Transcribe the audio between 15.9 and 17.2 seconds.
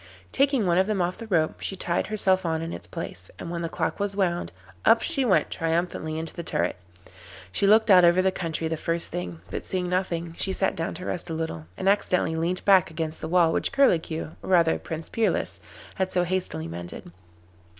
had so hastily mended.